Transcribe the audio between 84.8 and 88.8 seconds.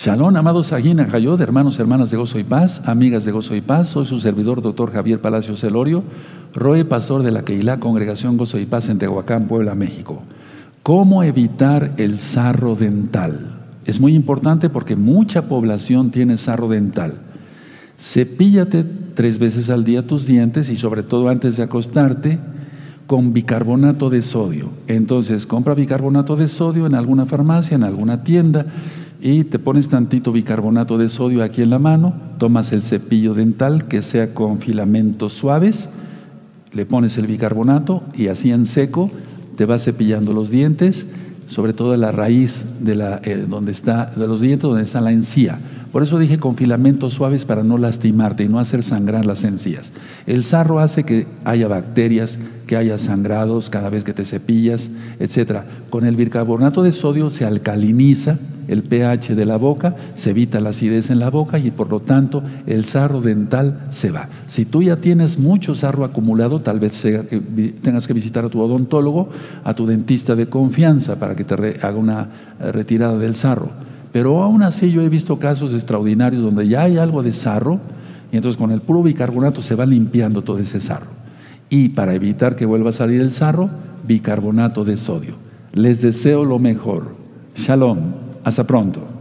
de sodio. Les deseo lo mejor. Shalom. Hasta